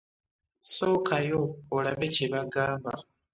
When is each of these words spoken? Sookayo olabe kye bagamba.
Sookayo 0.73 1.41
olabe 1.75 2.07
kye 2.13 2.25
bagamba. 2.33 2.91